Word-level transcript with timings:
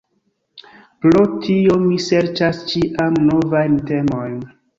Pro 1.05 1.21
tio 1.43 1.75
mi 1.83 1.99
serĉas 2.07 2.63
ĉiam 2.73 3.21
novajn 3.29 3.79
temojn. 3.93 4.43